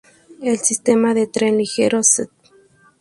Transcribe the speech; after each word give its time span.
El 0.41 0.57
sistema 0.57 1.13
de 1.13 1.27
tren 1.27 1.59
ligero 1.59 1.99
de 1.99 2.01
St. 2.01 2.31